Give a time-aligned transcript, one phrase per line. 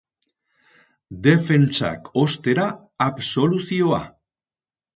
[1.27, 2.67] Defentsak, ostera,
[3.09, 4.05] absoluzioa.